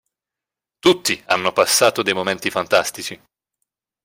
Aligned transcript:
Tutti 0.79 1.21
hanno 1.27 1.51
passato 1.53 2.01
dei 2.01 2.15
momenti 2.15 2.49
fantastici". 2.49 3.21